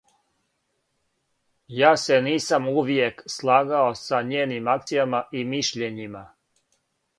Ја 1.79 1.91
се 2.05 2.17
нисам 2.29 2.65
увијек 2.73 3.23
слагао 3.35 3.93
са 4.05 4.23
њеним 4.33 4.73
акцијама 4.77 5.23
и 5.43 5.47
мишљењима. 5.55 6.27